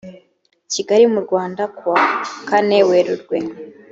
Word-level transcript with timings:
kigali 0.71 1.05
mu 1.13 1.19
rwanda 1.25 1.63
kuwa 1.77 2.01
kane 2.47 2.77
werurwe 2.89 3.37